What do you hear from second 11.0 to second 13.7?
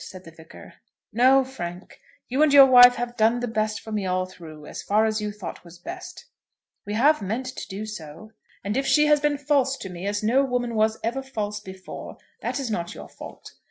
ever false before, that is not your fault.